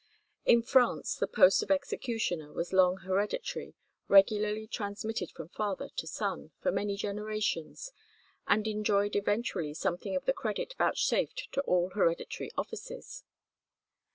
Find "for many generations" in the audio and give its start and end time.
6.59-7.91